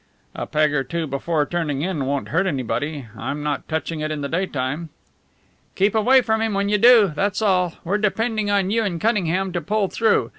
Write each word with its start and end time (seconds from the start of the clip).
"A 0.33 0.47
peg 0.47 0.73
or 0.73 0.83
two 0.83 1.05
before 1.05 1.45
turning 1.45 1.83
in 1.83 2.05
won't 2.05 2.29
hurt 2.29 2.47
anybody. 2.47 3.05
I'm 3.15 3.43
not 3.43 3.67
touching 3.67 3.99
it 3.99 4.09
in 4.09 4.21
the 4.21 4.27
daytime." 4.27 4.89
"Keep 5.75 5.93
away 5.93 6.21
from 6.23 6.41
him 6.41 6.55
when 6.55 6.69
you 6.69 6.79
do 6.79 7.11
that's 7.15 7.39
all. 7.39 7.75
We're 7.83 7.99
depending 7.99 8.49
on 8.49 8.71
you 8.71 8.83
and 8.83 8.99
Cunningham 8.99 9.53
to 9.53 9.61
pull 9.61 9.89
through. 9.89 10.29